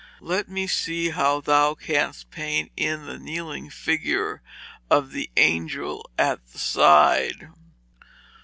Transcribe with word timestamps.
Let 0.21 0.49
me 0.49 0.65
see 0.65 1.11
how 1.11 1.41
thou 1.41 1.75
canst 1.75 2.31
paint 2.31 2.71
in 2.75 3.05
the 3.05 3.19
kneeling 3.19 3.69
figure 3.69 4.41
of 4.89 5.11
the 5.11 5.29
angel 5.37 6.09
at 6.17 6.43
the 6.53 6.57
side.' 6.57 7.49